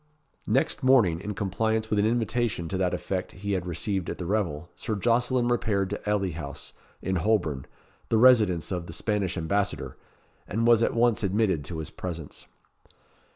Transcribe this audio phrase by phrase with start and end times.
[0.47, 4.25] Next morning, in compliance with an invitation to that effect he had received at the
[4.25, 7.67] revel, Sir Jocelyn repaired to Ely House, in Holborn,
[8.09, 9.97] the residence of the Spanish Ambassador,
[10.47, 12.47] and was at once admitted to his presence.